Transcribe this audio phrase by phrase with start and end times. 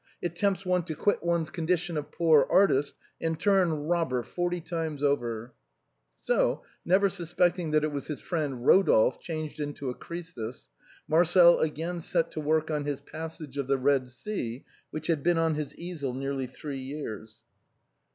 [0.19, 5.03] It tempts one to quit one's condition of poor artist and turn robber, forty times
[5.03, 5.53] over."
[6.23, 10.69] So, never suspecting that it was his friend Ro dolphe changed into a Crœsus,
[11.07, 13.33] Marcel again set to work on 82 THE BILLOWS OF PACTOLUS.
[13.35, 16.79] 83 his" Passage of the Eed Sea," which had been on his easel nearly three
[16.79, 17.39] years.